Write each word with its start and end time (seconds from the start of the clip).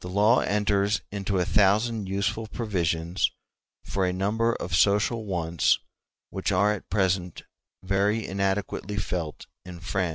*j 0.00 0.08
The 0.08 0.08
law 0.08 0.40
enters 0.40 1.02
into 1.10 1.36
a 1.38 1.44
thousand 1.44 2.08
useful 2.08 2.46
provisions 2.46 3.30
for 3.84 4.06
a 4.06 4.10
number 4.10 4.54
of 4.54 4.74
social 4.74 5.26
wants 5.26 5.78
which 6.30 6.50
are 6.50 6.72
at 6.72 6.88
present 6.88 7.42
very 7.82 8.26
inadequately 8.26 8.96
felt 8.96 9.46
in 9.66 9.80
France. 9.80 10.10